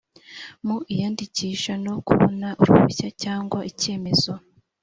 mu 0.65 0.77
iyandikisha 0.93 1.73
no 1.85 1.93
kubona 2.07 2.47
uruhushya 2.61 3.07
cyangwa 3.23 3.59
icyemezo 3.71 4.31